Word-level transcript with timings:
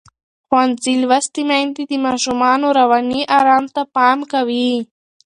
ښوونځې 0.47 0.93
لوستې 1.01 1.41
میندې 1.49 1.83
د 1.91 1.93
ماشومانو 2.05 2.67
رواني 2.79 3.21
آرام 3.39 3.65
ته 3.75 3.81
پام 3.95 4.17
کوي. 4.31 4.71